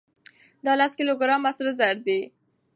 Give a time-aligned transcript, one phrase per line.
[0.65, 2.19] دا لس کيلو ګرامه سره زر دي.